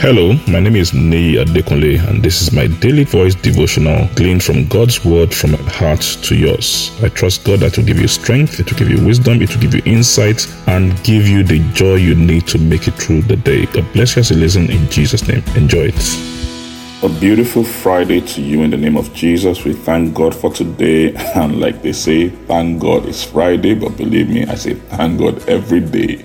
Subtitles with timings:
[0.00, 4.64] Hello, my name is Nei Adekunle, and this is my daily voice devotional gleaned from
[4.68, 6.92] God's word from my heart to yours.
[7.02, 9.60] I trust God that will give you strength, it will give you wisdom, it will
[9.60, 13.34] give you insight, and give you the joy you need to make it through the
[13.34, 13.66] day.
[13.66, 15.42] God bless you as you listen in Jesus' name.
[15.56, 17.02] Enjoy it.
[17.02, 19.64] A beautiful Friday to you in the name of Jesus.
[19.64, 21.12] We thank God for today.
[21.34, 25.48] And like they say, thank God it's Friday, but believe me, I say thank God
[25.48, 26.24] every day.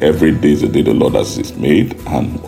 [0.00, 2.00] Every day is the day the Lord has made.
[2.06, 2.40] And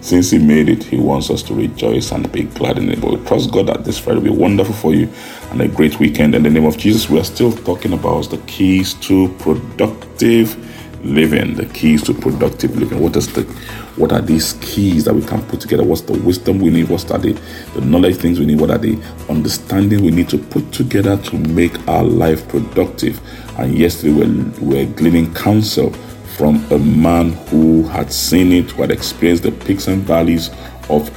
[0.00, 3.00] since He made it, He wants us to rejoice and be glad in it.
[3.00, 5.12] But we trust God that this Friday will be wonderful for you
[5.50, 6.34] and a great weekend.
[6.34, 10.56] In the name of Jesus, we are still talking about the keys to productive
[11.04, 11.54] living.
[11.54, 13.00] The keys to productive living.
[13.00, 13.42] What is the
[13.96, 15.84] what are these keys that we can put together?
[15.84, 16.88] What's the wisdom we need?
[16.88, 17.18] What's the,
[17.74, 18.60] the knowledge things we need?
[18.60, 23.20] What are the understanding we need to put together to make our life productive?
[23.58, 25.92] And yesterday we we're, we we're gleaning counsel
[26.36, 30.50] from a man who had seen it, who had experienced the peaks and valleys
[30.88, 31.10] of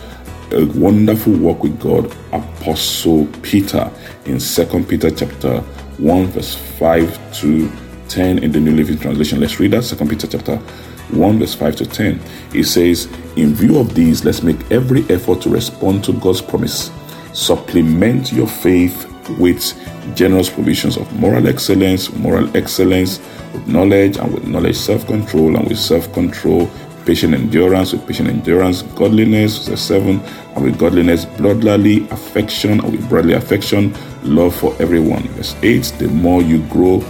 [0.54, 3.92] a wonderful walk with God, Apostle Peter,
[4.26, 5.60] in 2 Peter chapter
[5.98, 7.72] 1, verse 5 to
[8.10, 9.40] 10 in the New Living Translation.
[9.40, 9.84] Let's read that.
[9.84, 12.22] 2 Peter chapter 1, verse 5 to 10.
[12.54, 13.06] It says,
[13.36, 16.92] In view of these, let's make every effort to respond to God's promise.
[17.34, 19.74] Supplement your faith with
[20.16, 23.20] generous provisions of moral excellence, moral excellence
[23.54, 26.70] with knowledge, and with knowledge, self control, and with self control,
[27.06, 33.10] patient endurance, with patient endurance, godliness, verse 7, and with godliness, brotherly affection, and with
[33.10, 33.94] brotherly affection,
[34.24, 35.24] love for everyone.
[35.30, 37.04] Verse 8, the more you grow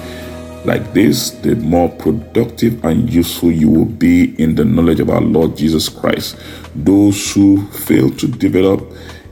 [0.66, 5.22] like this, the more productive and useful you will be in the knowledge of our
[5.22, 6.38] Lord Jesus Christ.
[6.75, 8.81] Those who fail to develop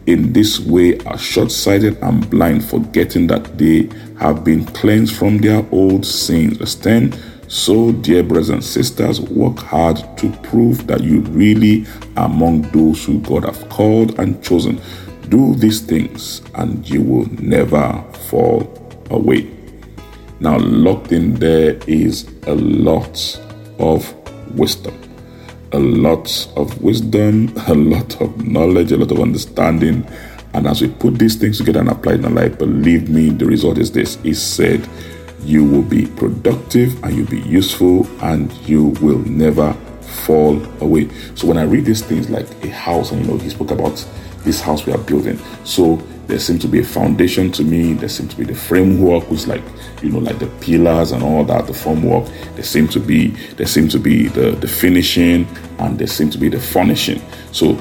[0.07, 5.37] in this way are short sighted and blind, forgetting that they have been cleansed from
[5.37, 6.75] their old sins.
[6.75, 7.13] 10
[7.47, 11.85] So, dear brothers and sisters, work hard to prove that you really
[12.17, 14.81] are among those who God have called and chosen.
[15.29, 18.77] Do these things, and you will never fall
[19.09, 19.49] away.
[20.39, 23.39] Now, locked in there is a lot
[23.79, 24.13] of
[24.57, 25.10] wisdom
[25.73, 30.07] a lot of wisdom, a lot of knowledge, a lot of understanding.
[30.53, 33.29] And as we put these things together and apply it in our life, believe me,
[33.29, 34.15] the result is this.
[34.17, 34.87] He said,
[35.43, 41.09] you will be productive and you'll be useful and you will never fall away.
[41.35, 44.05] So when I read these things like a house, and you know, he spoke about
[44.39, 45.39] this house we are building.
[45.63, 46.01] So
[46.31, 47.91] there seemed to be a foundation to me.
[47.91, 49.61] There seemed to be the framework, which like
[50.01, 52.25] you know, like the pillars and all that, the formwork.
[52.55, 55.45] There seemed to be there seemed to be the the finishing,
[55.79, 57.21] and there seemed to be the furnishing.
[57.51, 57.73] So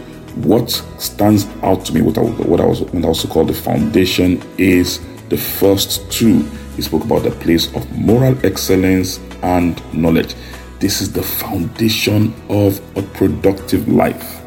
[0.43, 0.69] what
[0.99, 4.43] stands out to me, what I what I was what I also call the foundation,
[4.59, 6.43] is the first two.
[6.75, 10.34] He spoke about the place of moral excellence and knowledge.
[10.81, 14.41] This is the foundation of a productive life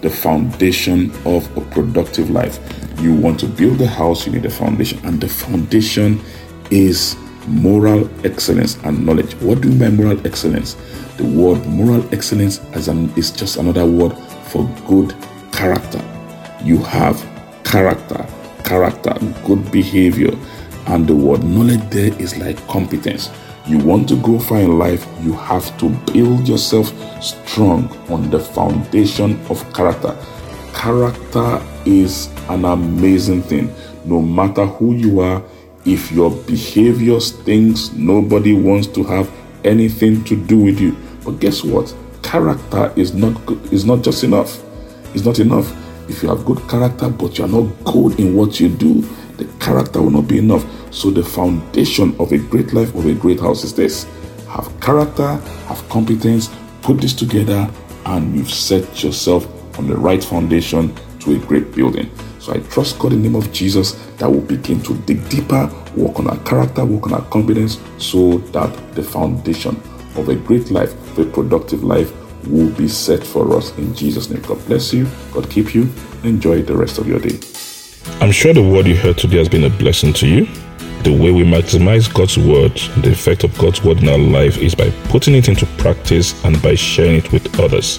[0.00, 2.58] the foundation of a productive life.
[3.00, 6.20] You want to build a house, you need a foundation, and the foundation
[6.70, 7.16] is
[7.46, 9.32] moral excellence and knowledge.
[9.36, 10.74] What do you mean by moral excellence?
[11.16, 14.12] The word moral excellence as an, is just another word
[14.48, 15.14] for good
[15.50, 16.02] character.
[16.62, 17.16] You have
[17.64, 18.26] character,
[18.64, 19.14] character,
[19.46, 20.36] good behavior,
[20.86, 23.30] and the word knowledge there is like competence.
[23.66, 28.40] You want to go far in life, you have to build yourself strong on the
[28.40, 30.16] foundation of character.
[30.80, 33.70] Character is an amazing thing.
[34.06, 35.44] No matter who you are,
[35.84, 39.30] if your behavior stinks, nobody wants to have
[39.62, 40.96] anything to do with you.
[41.22, 41.94] But guess what?
[42.22, 44.58] Character is not good, is not just enough.
[45.14, 45.70] It's not enough.
[46.08, 49.02] If you have good character but you are not good in what you do,
[49.36, 50.64] the character will not be enough.
[50.94, 54.06] So, the foundation of a great life, of a great house is this
[54.48, 55.36] have character,
[55.66, 56.48] have competence,
[56.80, 57.70] put this together,
[58.06, 59.46] and you've set yourself
[59.80, 62.10] on the right foundation to a great building.
[62.38, 65.66] So I trust God in the name of Jesus that will begin to dig deeper,
[65.96, 69.76] work on our character, work on our confidence, so that the foundation
[70.16, 72.12] of a great life, of a productive life,
[72.46, 74.42] will be set for us in Jesus' name.
[74.42, 75.06] God bless you.
[75.32, 75.90] God keep you.
[76.24, 77.38] Enjoy the rest of your day.
[78.20, 80.46] I'm sure the word you heard today has been a blessing to you.
[81.04, 84.74] The way we maximize God's word, the effect of God's word in our life is
[84.74, 87.98] by putting it into practice and by sharing it with others.